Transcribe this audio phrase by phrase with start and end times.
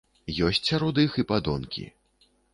[0.47, 1.87] Ёсць сярод іх і падонкі.